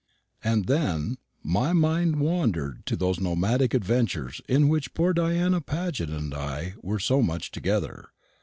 [0.43, 6.33] And then my mind wandered to those nomadic adventures in which poor Diana Paget and
[6.33, 8.09] I were so much together.